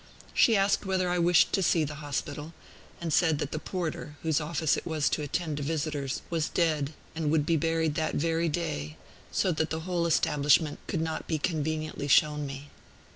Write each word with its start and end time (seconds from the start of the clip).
She 0.33 0.57
asked 0.57 0.83
whether 0.83 1.09
I 1.11 1.19
wished 1.19 1.53
to 1.53 1.61
see 1.61 1.83
the 1.83 2.01
hospital, 2.01 2.55
and 2.99 3.13
said 3.13 3.37
that 3.37 3.51
the 3.51 3.59
porter, 3.59 4.15
whose 4.23 4.41
office 4.41 4.75
it 4.75 4.87
was 4.87 5.07
to 5.09 5.21
attend 5.21 5.57
to 5.57 5.61
visitors, 5.63 6.23
was 6.31 6.49
dead, 6.49 6.93
and 7.13 7.29
would 7.29 7.45
be 7.45 7.55
buried 7.55 7.93
that 7.93 8.15
very 8.15 8.49
day, 8.49 8.97
so 9.31 9.51
that 9.51 9.69
the 9.69 9.81
whole 9.81 10.07
establishment 10.07 10.79
could 10.87 11.01
not 11.01 11.27
conveniently 11.43 12.05
be 12.05 12.11
shown 12.11 12.47
me. 12.47 12.71